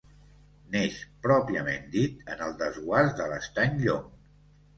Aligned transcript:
Neix 0.75 0.95
pròpiament 1.25 1.85
dit 1.97 2.33
en 2.37 2.41
el 2.47 2.57
desguàs 2.63 3.13
de 3.21 3.29
l'Estany 3.35 3.79
Llong. 3.87 4.11